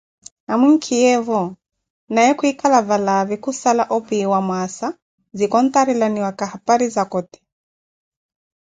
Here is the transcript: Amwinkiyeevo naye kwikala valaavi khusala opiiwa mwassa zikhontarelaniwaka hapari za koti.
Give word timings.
Amwinkiyeevo 0.51 1.39
naye 2.13 2.31
kwikala 2.39 2.79
valaavi 2.89 3.35
khusala 3.43 3.83
opiiwa 3.95 4.39
mwassa 4.47 4.87
zikhontarelaniwaka 5.37 6.43
hapari 6.51 6.85
za 6.95 7.03
koti. 7.11 7.39